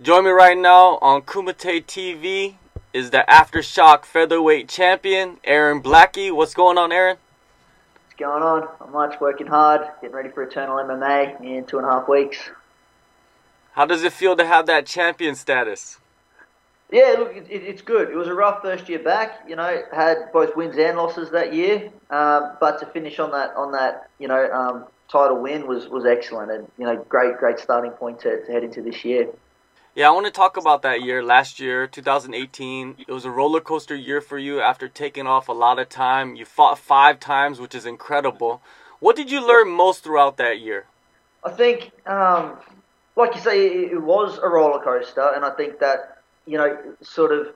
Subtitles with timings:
[0.00, 2.54] Join me right now on Kumite TV
[2.94, 6.34] is the Aftershock featherweight champion, Aaron Blackie.
[6.34, 7.18] What's going on, Aaron?
[8.06, 8.68] What's going on?
[8.80, 12.38] I'm much working hard, getting ready for Eternal MMA in two and a half weeks.
[13.72, 15.98] How does it feel to have that champion status?
[16.90, 18.08] Yeah, look, it, it, it's good.
[18.08, 19.44] It was a rough first year back.
[19.46, 23.54] You know, had both wins and losses that year, um, but to finish on that
[23.56, 27.58] on that you know um, title win was was excellent, and you know, great great
[27.58, 29.28] starting point to, to head into this year.
[29.94, 32.96] Yeah, I want to talk about that year, last year, 2018.
[33.06, 36.34] It was a roller coaster year for you after taking off a lot of time.
[36.34, 38.62] You fought five times, which is incredible.
[39.00, 40.86] What did you learn most throughout that year?
[41.44, 42.56] I think, um,
[43.16, 47.30] like you say, it was a roller coaster, and I think that you know, sort
[47.32, 47.48] of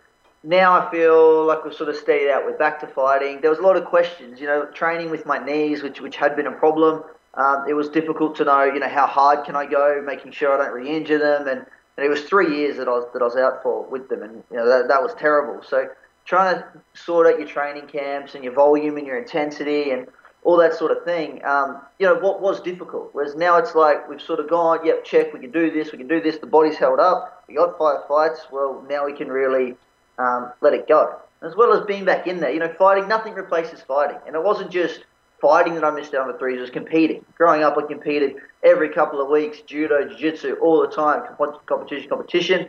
[0.44, 2.44] now I feel like we've sort of stayed out.
[2.44, 3.40] We're back to fighting.
[3.40, 6.36] There was a lot of questions, you know, training with my knees, which which had
[6.36, 7.02] been a problem.
[7.32, 10.52] Um, it was difficult to know, you know, how hard can I go, making sure
[10.54, 13.24] I don't re-injure them, and, and it was three years that I was that I
[13.24, 15.62] was out for with them, and you know that that was terrible.
[15.62, 15.88] So
[16.24, 20.08] trying to sort out your training camps and your volume and your intensity and
[20.46, 23.10] all that sort of thing, um, you know, what was difficult.
[23.12, 25.98] Whereas now it's like we've sort of gone, yep, check, we can do this, we
[25.98, 26.38] can do this.
[26.38, 27.44] The body's held up.
[27.48, 28.46] We got five fights.
[28.52, 29.74] Well, now we can really
[30.18, 31.20] um, let it go.
[31.42, 33.08] As well as being back in there, you know, fighting.
[33.08, 35.04] Nothing replaces fighting, and it wasn't just
[35.46, 36.60] fighting that I missed out on the threes.
[36.60, 37.24] Was competing.
[37.38, 41.22] Growing up, I competed every couple of weeks, judo, jiu-jitsu, all the time,
[41.66, 42.68] competition, competition.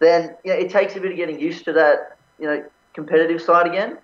[0.00, 3.40] Then you know, it takes a bit of getting used to that, you know, competitive
[3.40, 3.98] side again.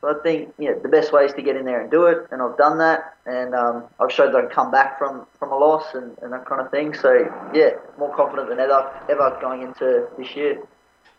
[0.00, 2.06] So I think you know, the best way is to get in there and do
[2.06, 5.26] it, and I've done that, and um, I've showed that I can come back from,
[5.38, 6.94] from a loss and, and that kind of thing.
[6.94, 7.12] So
[7.52, 10.62] yeah, more confident than ever ever going into this year.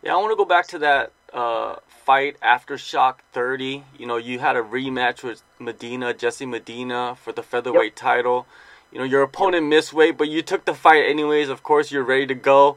[0.02, 3.84] Yeah, I want to go back to that uh, fight Aftershock 30.
[3.98, 7.96] You know, you had a rematch with Medina, Jesse Medina, for the featherweight yep.
[7.96, 8.46] title.
[8.90, 11.48] You know, your opponent missed weight, but you took the fight anyways.
[11.48, 12.76] Of course, you're ready to go.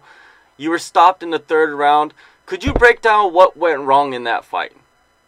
[0.58, 2.14] You were stopped in the third round.
[2.45, 4.72] Could you break down what went wrong in that fight?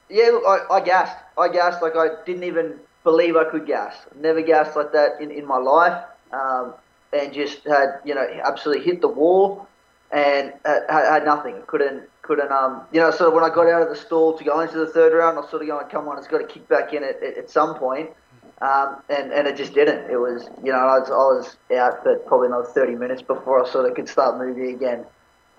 [0.10, 1.18] Yeah, look, I, I gassed.
[1.38, 3.96] I gassed like I didn't even believe I could gas.
[4.16, 6.04] Never gassed like that in, in my life.
[6.32, 6.74] Um,
[7.14, 9.68] and just had, you know, absolutely hit the wall
[10.12, 11.56] and had, had nothing.
[11.68, 14.44] Couldn't, couldn't, um, you know, sort of when I got out of the stall to
[14.44, 16.48] go into the third round, I was sort of going, come on, it's got to
[16.48, 18.10] kick back in at, at, at some point.
[18.60, 20.10] Um, and, and it just didn't.
[20.10, 23.64] It was, you know, I was, I was out for probably another 30 minutes before
[23.64, 25.06] I sort of could start moving again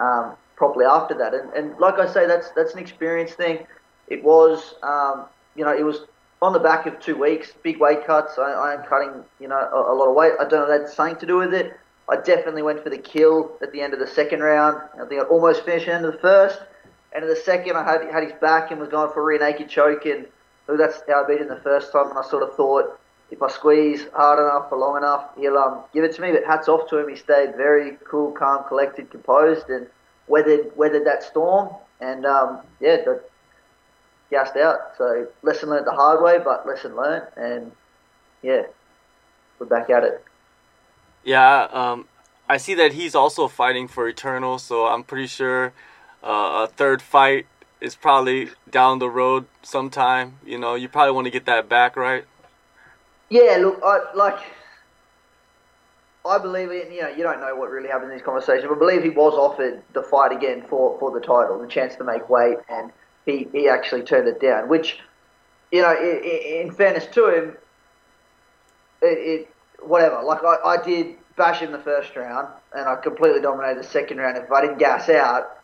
[0.01, 1.33] um, properly after that.
[1.33, 3.67] And, and like I say, that's, that's an experience thing.
[4.09, 6.01] It was, um, you know, it was
[6.43, 8.39] on the back of two weeks, big weight cuts.
[8.39, 10.33] I, I am cutting, you know, a, a, lot of weight.
[10.41, 11.77] I don't know if that's something to do with it.
[12.09, 14.81] I definitely went for the kill at the end of the second round.
[14.95, 16.61] I think I almost finished end of the first.
[17.13, 19.39] And in the second, I had, had his back and was going for a rear
[19.39, 20.07] naked choke.
[20.07, 20.27] And
[20.67, 22.09] that's how I beat him the first time.
[22.09, 22.99] And I sort of thought,
[23.31, 26.33] if I squeeze hard enough for long enough, he'll um, give it to me.
[26.33, 27.09] But hats off to him.
[27.09, 29.87] He stayed very cool, calm, collected, composed, and
[30.29, 31.71] weathered weathered that storm.
[32.01, 33.23] And um, yeah, the,
[34.31, 34.93] gassed out.
[34.97, 37.73] So lesson learned the hard way, but lesson learned, and
[38.43, 38.63] yeah,
[39.59, 40.25] we're back at it.
[41.29, 42.07] Yeah, um,
[42.49, 45.75] I see that he's also fighting for Eternal, so I'm pretty sure
[46.25, 47.45] uh, a third fight
[47.83, 50.39] is probably down the road sometime.
[50.47, 52.25] You know, you probably want to get that back, right?
[53.29, 54.39] Yeah, look, I like.
[56.25, 58.77] I believe in you know you don't know what really happened in this conversation, but
[58.77, 62.05] I believe he was offered the fight again for, for the title, the chance to
[62.05, 62.91] make weight, and
[63.27, 64.99] he, he actually turned it down, which,
[65.73, 67.57] you know, in, in fairness to him,
[69.03, 69.49] it, it
[69.83, 70.23] whatever.
[70.23, 74.19] Like I, I did bash in the first round, and I completely dominated the second
[74.19, 74.37] round.
[74.37, 75.59] If I didn't gas out,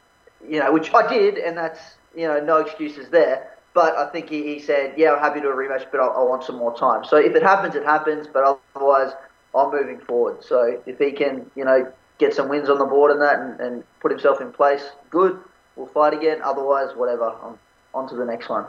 [0.47, 1.81] you know, which I did, and that's
[2.17, 3.51] you know no excuses there.
[3.75, 6.23] But I think he, he said, yeah, I'm happy to a rematch, but I, I
[6.23, 7.05] want some more time.
[7.05, 8.29] So if it happens, it happens.
[8.33, 9.13] But otherwise,
[9.53, 10.45] I'm moving forward.
[10.45, 13.61] So if he can, you know, get some wins on the board and that, and,
[13.61, 15.41] and put himself in place, good
[15.75, 16.41] we'll fight again.
[16.43, 17.25] Otherwise, whatever.
[17.25, 17.59] On,
[17.93, 18.67] on to the next one.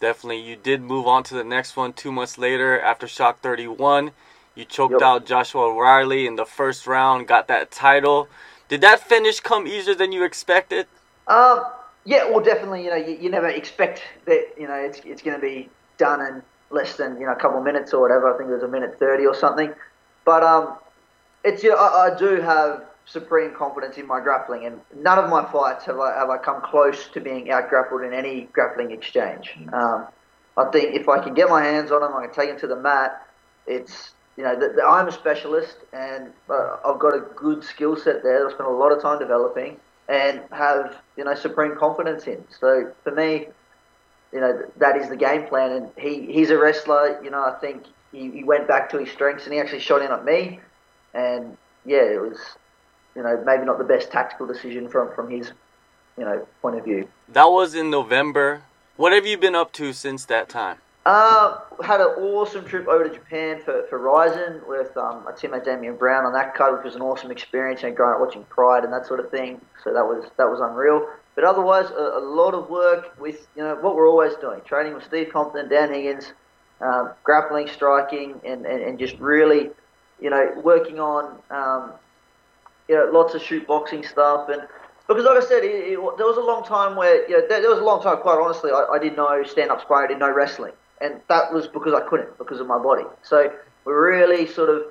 [0.00, 0.40] Definitely.
[0.40, 4.12] You did move on to the next one two months later Aftershock 31.
[4.60, 5.00] You choked yep.
[5.00, 8.28] out Joshua Riley in the first round, got that title.
[8.68, 10.86] Did that finish come easier than you expected?
[11.28, 11.64] Um,
[12.04, 12.84] yeah, well, definitely.
[12.84, 14.52] You know, you, you never expect that.
[14.58, 17.56] You know, it's it's going to be done in less than you know a couple
[17.56, 18.34] of minutes or whatever.
[18.34, 19.72] I think it was a minute thirty or something.
[20.26, 20.76] But um,
[21.42, 25.30] it's you know, I, I do have supreme confidence in my grappling, and none of
[25.30, 28.90] my fights have I, have I come close to being out grappled in any grappling
[28.90, 29.56] exchange.
[29.72, 30.06] Um,
[30.58, 32.66] I think if I can get my hands on them, I can take them to
[32.66, 33.26] the mat.
[33.66, 38.40] It's you know, I'm a specialist, and uh, I've got a good skill set there.
[38.40, 39.76] That I spent a lot of time developing,
[40.08, 42.44] and have you know supreme confidence in.
[42.58, 43.48] So for me,
[44.32, 45.72] you know, that is the game plan.
[45.72, 47.22] And he, he's a wrestler.
[47.22, 50.02] You know, I think he, he went back to his strengths, and he actually shot
[50.02, 50.60] in at me.
[51.12, 52.38] And yeah, it was
[53.14, 55.52] you know, maybe not the best tactical decision from from his,
[56.16, 57.08] you know, point of view.
[57.28, 58.62] That was in November.
[58.96, 60.78] What have you been up to since that time?
[61.06, 65.64] Uh, had an awesome trip over to Japan for, for Rizin with um, my teammate
[65.64, 68.84] Damien Brown on that card, which was an awesome experience and growing up watching Pride
[68.84, 69.62] and that sort of thing.
[69.82, 71.08] So that was that was unreal.
[71.34, 74.92] But otherwise, a, a lot of work with you know what we're always doing: training
[74.92, 76.34] with Steve Compton, Dan Higgins,
[76.82, 79.70] um, grappling, striking, and, and, and just really,
[80.20, 81.92] you know, working on um,
[82.90, 84.68] you know lots of shoot boxing stuff and
[85.08, 87.62] because like I said, it, it, there was a long time where you know, there,
[87.62, 90.08] there was a long time, quite honestly, I, I didn't know stand up sparring, I
[90.08, 93.04] didn't know wrestling and that was because I couldn't because of my body.
[93.22, 93.52] So
[93.84, 94.82] we're really sort of,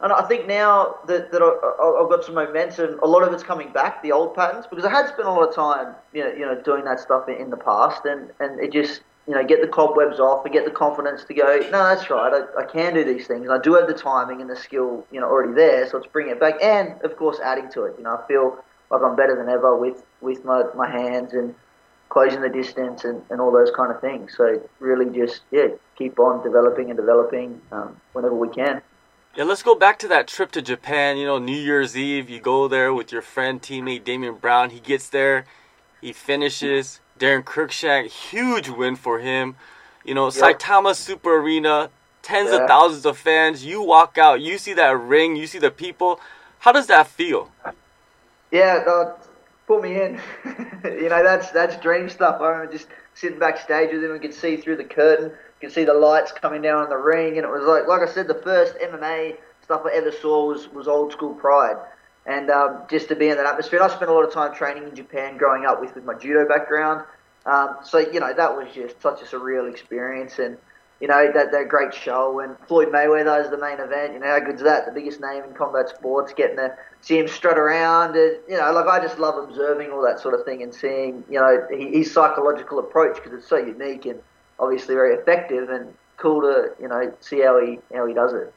[0.00, 3.42] and I think now that, that I, have got some momentum, a lot of it's
[3.42, 6.32] coming back, the old patterns, because I had spent a lot of time, you know,
[6.32, 9.42] you know, doing that stuff in, in the past, and and it just, you know,
[9.42, 11.58] get the cobwebs off and get the confidence to go.
[11.70, 13.42] No, that's right, I, I can do these things.
[13.42, 15.88] And I do have the timing and the skill, you know, already there.
[15.88, 17.94] So let's bring it back, and of course, adding to it.
[17.96, 21.54] You know, I feel like I'm better than ever with with my my hands and
[22.08, 24.34] closing the distance and, and all those kind of things.
[24.36, 28.82] So really just, yeah, keep on developing and developing um, whenever we can.
[29.36, 31.18] Yeah, let's go back to that trip to Japan.
[31.18, 34.70] You know, New Year's Eve, you go there with your friend, teammate Damien Brown.
[34.70, 35.44] He gets there,
[36.00, 37.00] he finishes.
[37.18, 39.56] Daron Cruickshank, huge win for him.
[40.04, 40.34] You know, yep.
[40.34, 41.90] Saitama Super Arena,
[42.22, 42.62] tens yeah.
[42.62, 43.64] of thousands of fans.
[43.64, 46.20] You walk out, you see that ring, you see the people.
[46.60, 47.50] How does that feel?
[48.50, 48.84] Yeah,
[49.66, 50.20] put me in.
[50.84, 52.40] you know, that's that's dream stuff.
[52.40, 55.84] I remember just sitting backstage with him and could see through the curtain, could see
[55.84, 58.34] the lights coming down on the ring, and it was like, like I said, the
[58.42, 61.76] first MMA stuff I ever saw was was old school Pride,
[62.26, 63.82] and um, just to be in that atmosphere.
[63.82, 66.14] And I spent a lot of time training in Japan, growing up with with my
[66.14, 67.04] judo background.
[67.44, 70.58] Um, so you know, that was just such a surreal experience, and
[71.00, 72.40] you know, that, that great show.
[72.40, 74.14] And Floyd Mayweather is the main event.
[74.14, 74.86] You know, how good's that?
[74.86, 78.16] The biggest name in combat sports, getting to see him strut around.
[78.16, 81.24] And, you know, like I just love observing all that sort of thing and seeing,
[81.30, 84.20] you know, his psychological approach because it's so unique and
[84.58, 88.52] obviously very effective and cool to, you know, see how he, how he does it.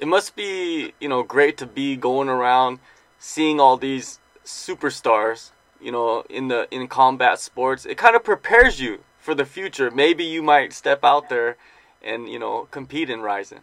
[0.00, 2.78] It must be, you know, great to be going around
[3.18, 5.50] seeing all these superstars,
[5.80, 7.84] you know, in the in combat sports.
[7.84, 9.90] It kind of prepares you for the future.
[9.90, 11.56] Maybe you might step out there
[12.02, 13.60] and you know compete in Rizin.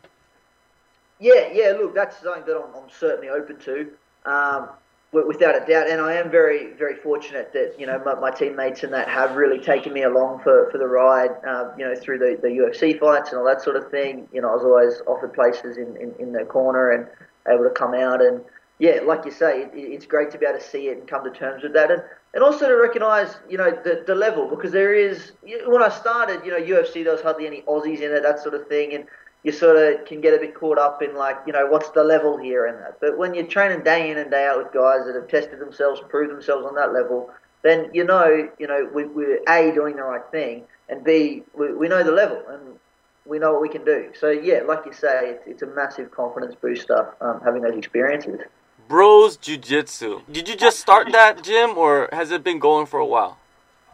[1.20, 1.72] Yeah, yeah.
[1.72, 3.92] Look, that's something that I'm, I'm certainly open to,
[4.26, 4.70] um,
[5.12, 5.90] without a doubt.
[5.90, 9.36] And I am very, very fortunate that you know my, my, teammates and that have
[9.36, 11.32] really taken me along for, for the ride.
[11.46, 14.28] Um, you know, through the, the UFC fights and all that sort of thing.
[14.32, 17.08] You know, I was always offered places in, in, in the corner and
[17.48, 18.42] able to come out and
[18.80, 21.24] yeah, like you say, it, it's great to be able to see it and come
[21.24, 22.04] to terms with that, and
[22.34, 25.32] and also to recognise, you know, the, the level because there is.
[25.66, 28.54] When I started, you know, UFC there was hardly any Aussies in it, that sort
[28.54, 29.06] of thing, and
[29.44, 32.04] you sort of can get a bit caught up in like, you know, what's the
[32.04, 33.00] level here and that.
[33.00, 36.02] But when you're training day in and day out with guys that have tested themselves,
[36.10, 37.30] proved themselves on that level,
[37.64, 41.74] then you know, you know, we, we're a doing the right thing, and b we,
[41.74, 42.78] we know the level and
[43.26, 44.12] we know what we can do.
[44.20, 48.42] So yeah, like you say, it's, it's a massive confidence booster um, having those experiences.
[48.88, 50.22] Bros Jiu Jitsu.
[50.32, 53.38] Did you just start that gym, or has it been going for a while?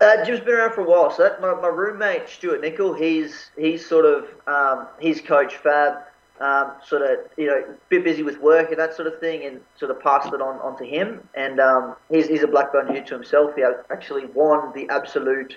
[0.02, 1.12] Uh, gym's been around for a while.
[1.12, 6.04] So that, my, my roommate Stuart Nickel, he's he's sort of um, he's coach Fab,
[6.40, 9.46] um, sort of you know a bit busy with work and that sort of thing,
[9.46, 11.28] and sort of passed it on onto him.
[11.36, 13.56] And um, he's he's a black belt jiu to himself.
[13.56, 15.56] He actually won the absolute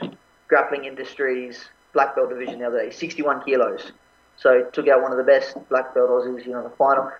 [0.48, 3.92] grappling industries black belt division the other day, 61 kilos.
[4.36, 7.10] So took out one of the best black belt Aussies, you know, in the final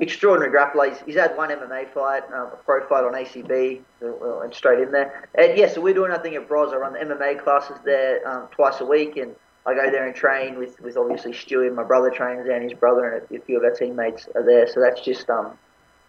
[0.00, 0.90] extraordinary grappler.
[0.90, 4.80] He's, he's, had one MMA fight, um, a pro fight on ACB, uh, and straight
[4.80, 5.28] in there.
[5.34, 6.72] And yeah, so we're doing nothing at Bros.
[6.72, 9.34] I run the MMA classes there um, twice a week, and
[9.66, 12.78] I go there and train with, with obviously Stewie, my brother trains there, and his
[12.78, 14.66] brother, and a, few of our teammates are there.
[14.66, 15.56] So that's just um,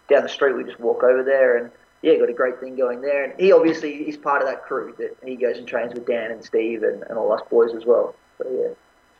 [0.08, 0.56] down the street.
[0.56, 1.70] We just walk over there, and
[2.02, 3.24] yeah, got a great thing going there.
[3.24, 6.30] And he obviously is part of that crew that he goes and trains with Dan
[6.30, 8.14] and Steve and, and all us boys as well.
[8.38, 8.74] So yeah.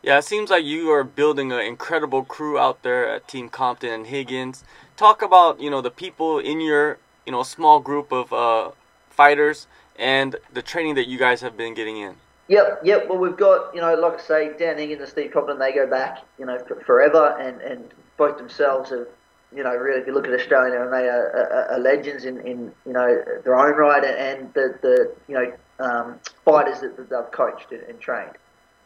[0.07, 3.91] Yeah, it seems like you are building an incredible crew out there at Team Compton
[3.93, 4.63] and Higgins.
[4.97, 8.71] Talk about you know the people in your you know small group of uh,
[9.11, 9.67] fighters
[9.99, 12.15] and the training that you guys have been getting in.
[12.47, 13.09] Yep, yep.
[13.09, 15.89] Well, we've got you know, like I say, Dan Higgins and Steve Compton, they go
[15.89, 19.09] back you know forever, and and both themselves have
[19.53, 22.73] you know really, if you look at Australian MMA, are, are, are legends in, in
[22.87, 27.33] you know their own right, and the the you know um, fighters that, that they've
[27.33, 28.37] coached and, and trained.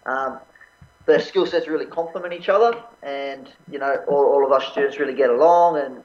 [0.06, 0.40] Um,
[1.06, 4.98] their skill sets really complement each other, and you know all, all of us students
[4.98, 6.02] really get along and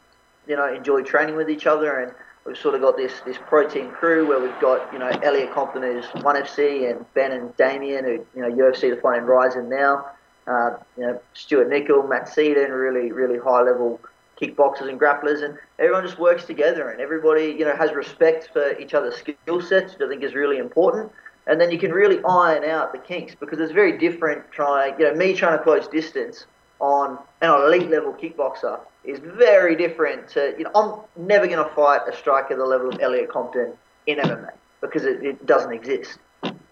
[0.47, 1.99] you know enjoy training with each other.
[1.99, 2.11] And
[2.45, 5.53] we've sort of got this this pro team crew where we've got you know Elliot
[5.53, 9.69] Compton who's one FC and Ben and Damien who you know UFC the fighting Rizin
[9.69, 10.05] now.
[10.47, 13.99] Uh, you know Stuart Nickel, Matt Seaton, really really high level
[14.39, 18.77] kickboxers and grapplers, and everyone just works together, and everybody you know has respect for
[18.79, 21.11] each other's skill sets, which I think is really important.
[21.47, 25.05] And then you can really iron out the kinks because it's very different trying, you
[25.05, 26.45] know, me trying to close distance
[26.79, 31.75] on an elite level kickboxer is very different to, you know, I'm never going to
[31.75, 33.73] fight a striker the level of Elliot Compton
[34.07, 36.17] in MMA because it, it doesn't exist.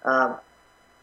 [0.03, 0.37] Um,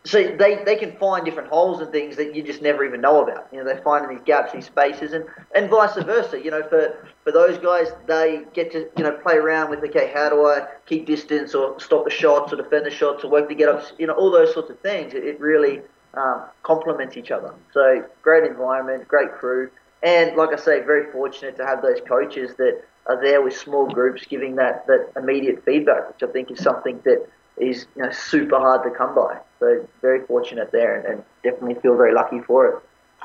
[0.04, 3.22] so they, they can find different holes and things that you just never even know
[3.22, 3.48] about.
[3.52, 6.42] You know, they find in these gaps, these spaces, and, and vice versa.
[6.42, 10.10] You know, for, for those guys, they get to you know play around with okay,
[10.14, 13.48] how do I keep distance or stop the shots or defend the shots or work
[13.50, 13.84] to get up?
[13.98, 15.12] You know, all those sorts of things.
[15.12, 15.82] It, it really
[16.14, 17.54] um, complement each other.
[17.72, 19.70] So great environment, great crew,
[20.02, 23.86] and like I say, very fortunate to have those coaches that are there with small
[23.86, 27.26] groups giving that, that immediate feedback, which I think is something that
[27.60, 29.38] is you know, super hard to come by.
[29.58, 32.82] So very fortunate there, and, and definitely feel very lucky for it.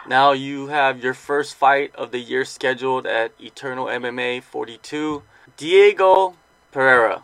[0.08, 5.24] Now you have your first fight of the year scheduled at Eternal MMA 42.
[5.58, 6.36] Diego
[6.72, 7.24] Pereira.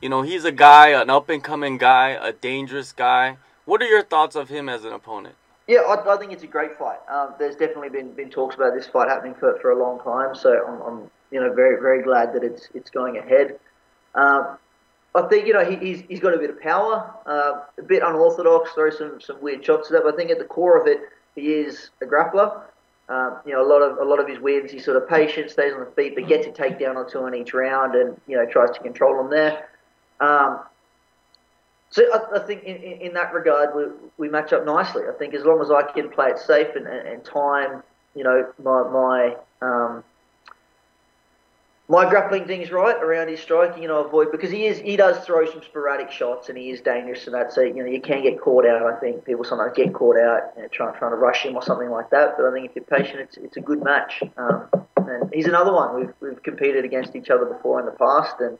[0.00, 3.36] You know, he's a guy, an up and coming guy, a dangerous guy.
[3.64, 5.34] What are your thoughts of him as an opponent?
[5.66, 6.98] Yeah, I, I think it's a great fight.
[7.08, 10.34] Um, there's definitely been, been talks about this fight happening for, for a long time,
[10.34, 13.58] so I'm, I'm you know very very glad that it's it's going ahead.
[14.14, 14.58] Um,
[15.16, 18.02] I think you know he, he's he's got a bit of power, uh, a bit
[18.02, 20.02] unorthodox, throw some some weird shots to that.
[20.04, 21.00] But I think at the core of it,
[21.34, 22.62] he is a grappler.
[23.08, 25.50] Um, you know, a lot of a lot of his wins, he's sort of patient,
[25.50, 28.36] stays on the feet, but gets a takedown or two in each round, and you
[28.36, 29.68] know tries to control them there.
[30.20, 30.60] Um,
[31.90, 33.84] so I, I think in, in, in, that regard, we,
[34.18, 35.04] we match up nicely.
[35.08, 37.82] I think as long as I can play it safe and, and, and time,
[38.14, 40.04] you know, my my um,
[41.88, 45.24] my grappling things right around his striking, you know, avoid because he is he does
[45.24, 47.52] throw some sporadic shots and he is dangerous and that.
[47.52, 48.82] So you know you can get caught out.
[48.82, 51.62] I think people sometimes get caught out you know, trying trying to rush him or
[51.62, 52.36] something like that.
[52.36, 54.22] But I think if you're patient, it's it's a good match.
[54.36, 58.40] Um, and he's another one we've we've competed against each other before in the past,
[58.40, 58.58] and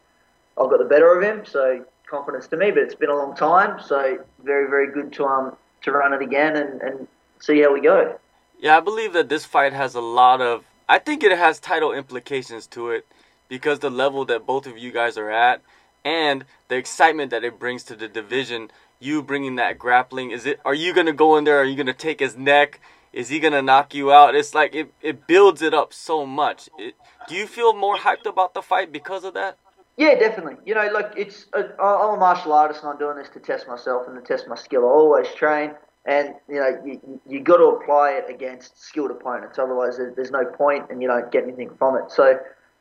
[0.61, 1.45] I've got the better of him.
[1.45, 3.80] So confidence to me, but it's been a long time.
[3.83, 7.09] So very very good to um to run it again and and
[7.40, 8.18] see how we go.
[8.61, 10.64] Yeah, I believe that this fight has a lot of.
[10.88, 13.06] I think it has title implications to it
[13.49, 15.62] because the level that both of you guys are at
[16.05, 20.61] and the excitement that it brings to the division you bringing that grappling is it
[20.65, 21.59] are you going to go in there?
[21.59, 22.81] Are you going to take his neck?
[23.12, 24.35] Is he going to knock you out?
[24.35, 26.69] It's like it, it builds it up so much.
[26.79, 26.95] It,
[27.29, 29.59] do you feel more hyped about the fight because of that?
[29.97, 30.57] Yeah definitely.
[30.65, 33.67] You know like it's uh, i'm a martial artist and i'm doing this to test
[33.67, 35.75] myself and to test my skill i always train.
[36.05, 39.59] And you know you you got to apply it against skilled opponents.
[39.59, 42.12] Otherwise there's no point and you don't get anything from it.
[42.12, 42.38] So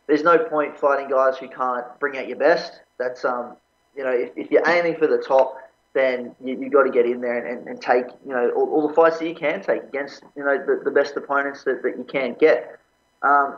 [0.08, 2.82] there's no point fighting guys who can't bring out your best.
[2.98, 3.58] That's um,
[3.96, 5.58] you know, if, if you're aiming for the top,
[5.94, 8.70] then you you got to get in there and, and, and take you know all,
[8.70, 11.82] all, the fights that you can take against you know the, the best opponents that,
[11.84, 12.80] that you can get.
[13.22, 13.58] Um,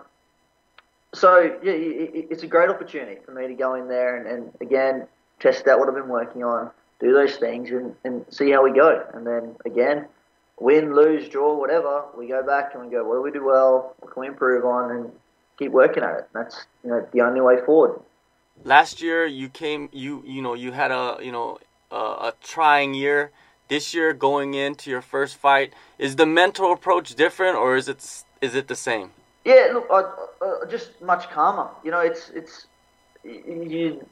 [1.13, 4.51] so yeah, it, it's a great opportunity for me to go in there and, and
[4.61, 5.07] again
[5.39, 8.71] test out what I've been working on, do those things, and, and see how we
[8.71, 9.05] go.
[9.13, 10.07] And then again,
[10.59, 13.95] win, lose, draw, whatever, we go back and we go, what do we do well?
[13.99, 14.91] What can we improve on?
[14.91, 15.11] And
[15.57, 16.29] keep working at it.
[16.33, 17.99] That's you know the only way forward.
[18.63, 21.59] Last year you came you you know you had a you know
[21.91, 21.95] a,
[22.29, 23.31] a trying year.
[23.69, 28.23] This year going into your first fight, is the mental approach different or is it
[28.41, 29.11] is it the same?
[29.43, 29.99] Yeah, look, I,
[30.45, 31.69] uh, just much calmer.
[31.83, 32.67] You know, it's it's
[33.23, 34.05] you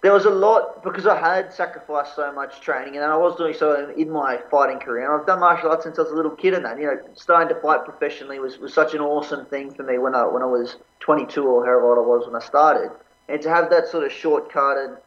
[0.00, 3.54] there was a lot because I had sacrificed so much training, and I was doing
[3.54, 5.04] so in my fighting career.
[5.10, 7.00] And I've done martial arts since I was a little kid, and that you know,
[7.14, 10.42] starting to fight professionally was, was such an awesome thing for me when I when
[10.42, 12.92] I was 22 or however old I was when I started.
[13.28, 14.98] And to have that sort of shortcutted,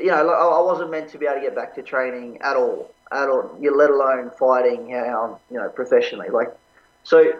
[0.00, 2.90] you know, I wasn't meant to be able to get back to training at all,
[3.12, 3.56] at all.
[3.60, 6.30] Let alone fighting, um, you know professionally.
[6.30, 6.48] Like,
[7.04, 7.32] so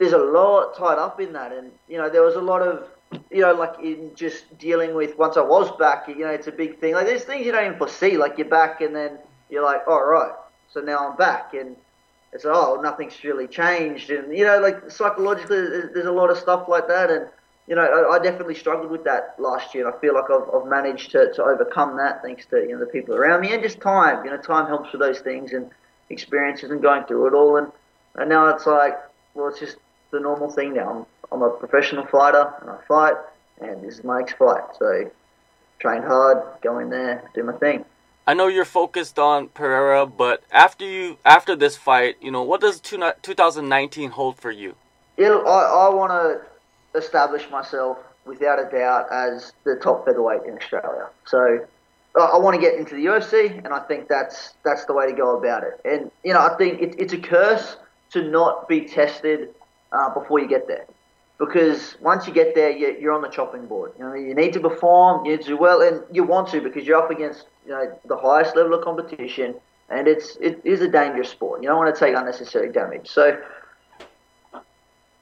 [0.00, 2.88] there's a lot tied up in that, and you know, there was a lot of
[3.30, 6.52] you know, like in just dealing with once I was back, you know, it's a
[6.52, 6.94] big thing.
[6.94, 8.16] Like there's things you don't even foresee.
[8.16, 9.18] Like you're back, and then
[9.50, 10.32] you're like, all oh, right,
[10.72, 11.76] so now I'm back, and
[12.32, 15.60] it's oh, nothing's really changed, and you know, like psychologically,
[15.92, 17.26] there's a lot of stuff like that, and
[17.66, 20.48] you know, I, I definitely struggled with that last year, and I feel like I've,
[20.54, 23.62] I've managed to, to overcome that thanks to you know the people around me and
[23.62, 24.24] just time.
[24.24, 25.70] You know, time helps with those things and
[26.08, 27.70] experiences and going through it all, and
[28.14, 28.94] and now it's like,
[29.34, 29.76] well, it's just
[30.10, 31.06] the normal thing now.
[31.32, 33.14] I'm, I'm a professional fighter and I fight,
[33.60, 34.62] and this is my next fight.
[34.78, 35.10] So
[35.78, 37.84] train hard, go in there, do my thing.
[38.26, 42.60] I know you're focused on Pereira, but after you after this fight, you know what
[42.60, 44.76] does 2019 hold for you?
[45.16, 50.56] Yeah, I, I want to establish myself without a doubt as the top featherweight in
[50.56, 51.08] Australia.
[51.26, 51.66] So
[52.16, 55.12] I want to get into the UFC, and I think that's that's the way to
[55.12, 55.80] go about it.
[55.84, 57.76] And you know, I think it, it's a curse
[58.10, 59.54] to not be tested
[59.92, 60.86] uh, before you get there.
[61.38, 63.92] because once you get there, you're on the chopping board.
[63.98, 66.60] You know, you need to perform, you need to do well, and you want to
[66.60, 69.54] because you're up against you know the highest level of competition,
[69.88, 71.62] and it's it is a dangerous sport.
[71.62, 73.08] You don't want to take unnecessary damage.
[73.08, 73.40] So,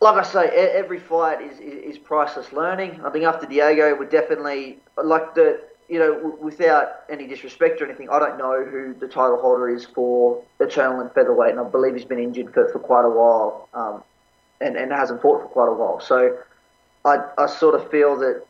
[0.00, 3.00] like I say, every fight is, is, is priceless learning.
[3.04, 8.10] I think after Diego, we're definitely like the you know, without any disrespect or anything,
[8.10, 11.94] I don't know who the title holder is for Eternal and Featherweight, and I believe
[11.94, 13.68] he's been injured for, for quite a while.
[13.72, 14.02] Um,
[14.60, 16.00] and, and hasn't fought for quite a while.
[16.00, 16.38] So
[17.04, 18.44] I, I sort of feel that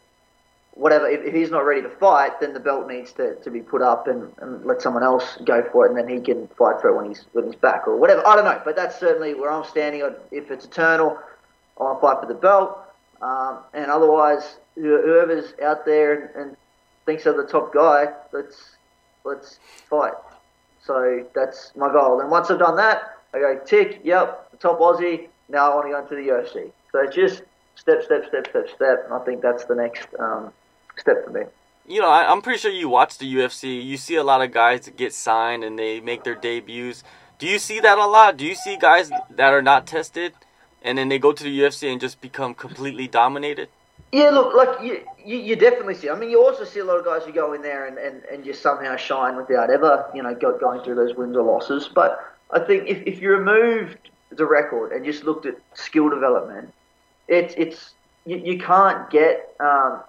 [0.73, 3.61] whatever, if, if he's not ready to fight, then the belt needs to, to be
[3.61, 6.81] put up and, and let someone else go for it, and then he can fight
[6.81, 8.27] for it when he's when he's back or whatever.
[8.27, 10.03] I don't know, but that's certainly where I'm standing.
[10.31, 11.19] If it's eternal,
[11.81, 12.79] I'll fight for the belt,
[13.21, 16.57] um, and otherwise, whoever's out there and, and
[17.07, 18.77] thinks they're the top guy, let's
[19.25, 20.15] let's fight.
[20.83, 22.21] So that's my goal.
[22.21, 25.93] And once I've done that, I go tick, yep, top Aussie now I want to
[25.93, 26.73] go into the UFC.
[26.93, 27.43] So it's just
[27.75, 29.05] step, step, step, step, step.
[29.05, 30.53] And I think that's the next um,
[30.97, 31.43] step for me.
[31.87, 33.83] You know, I, am pretty sure you watch the UFC.
[33.83, 37.03] You see a lot of guys get signed and they make their debuts.
[37.39, 38.37] Do you see that a lot?
[38.37, 40.35] Do you see guys that are not tested
[40.83, 43.69] and then they go to the UFC and just become completely dominated?
[44.13, 46.09] Yeah, look, like you, you, you, definitely see.
[46.09, 48.25] I mean, you also see a lot of guys who go in there and, and,
[48.25, 51.91] and just somehow shine without ever, you know, go, going through those wins or losses.
[51.95, 52.19] But
[52.51, 53.99] I think if, if you removed
[54.31, 56.73] the record and just looked at skill development,
[57.29, 57.95] it's it's
[58.27, 60.03] you, you can't get um,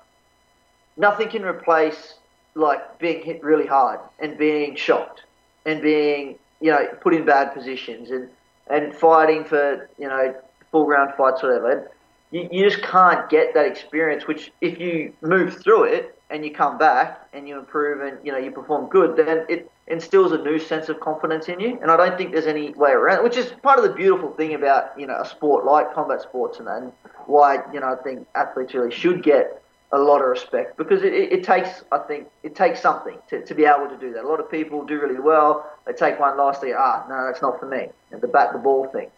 [0.98, 2.16] nothing can replace
[2.56, 5.24] like being hit really hard and being shocked
[5.66, 8.30] and being you know put in bad positions and
[8.70, 10.36] and fighting for you know
[10.72, 11.90] full round fights whatever.
[12.32, 14.28] You, you just can't get that experience.
[14.28, 18.32] Which if you move through it and you come back and you improve and you
[18.32, 21.80] know you perform good, then it instills a new sense of confidence in you.
[21.82, 24.32] And I don't think there's any way around it, which is part of the beautiful
[24.32, 26.92] thing about you know a sport like combat sports and, and
[27.26, 31.14] why you know I think athletes really should get a lot of respect because it,
[31.14, 34.24] it, takes I think it takes something to, to be able to do that.
[34.24, 35.68] A lot of people do really well.
[35.88, 37.88] They take one loss, they ah no that's not for me.
[38.12, 39.10] And the bat the ball thing.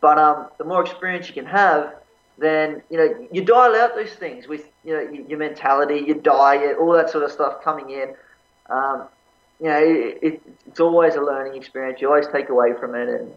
[0.00, 1.94] But um, the more experience you can have,
[2.40, 6.76] then you know you dial out those things with you know your mentality, your diet,
[6.78, 8.14] all that sort of stuff coming in.
[8.68, 9.08] Um,
[9.60, 12.00] you know, it, it, it's always a learning experience.
[12.00, 13.30] You always take away from it and,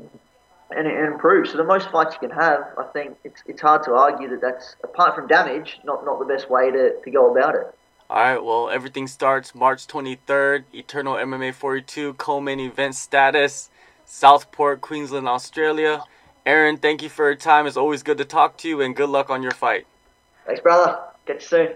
[0.72, 1.50] and, improve.
[1.50, 4.40] So the most fights you can have, I think it's it's hard to argue that
[4.40, 7.76] that's apart from damage, not not the best way to, to go about it.
[8.10, 13.70] All right, well, everything starts March 23rd, Eternal MMA 42 co-main event status,
[14.06, 16.04] Southport, Queensland, Australia.
[16.46, 17.68] Aaron, thank you for your time.
[17.68, 19.88] It's always good to talk to you, and good luck on your fight.
[20.46, 21.00] Thanks, brother.
[21.26, 21.70] Catch you soon.